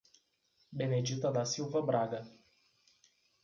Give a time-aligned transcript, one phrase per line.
[0.71, 2.27] Benedita da Silva Braga